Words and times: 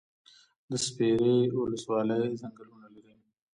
د 0.71 0.73
سپیرې 0.85 1.35
ولسوالۍ 1.61 2.25
ځنګلونه 2.41 2.87
لري 2.93 3.15